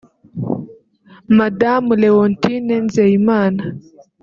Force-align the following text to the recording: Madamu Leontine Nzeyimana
Madamu 1.37 1.91
Leontine 2.01 2.75
Nzeyimana 2.85 3.63